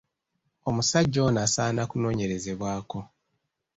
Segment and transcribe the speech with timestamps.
[0.69, 2.99] Omusajja ono asaana kunoonyerezebwako.